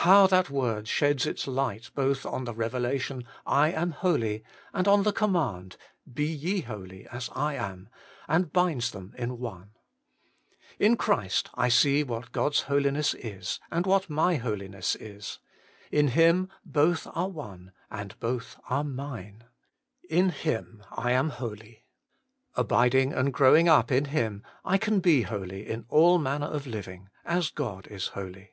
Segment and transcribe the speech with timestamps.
[0.00, 3.24] How that word sheds its light both on the revelation,'
[3.64, 5.76] I am holy/ and on the command,'
[6.20, 7.88] Be ye holy, as I am,'
[8.28, 9.70] and binds them in one!
[10.80, 15.40] ID Christ I see what God's Holiness is, and what my holiness is.
[15.90, 19.42] In Him both are one, and both are mine.
[20.08, 21.82] In Him I am holy;
[22.54, 27.08] abiding and growing up in Him, I can be holy in all manner of living,
[27.24, 28.52] as God is holy.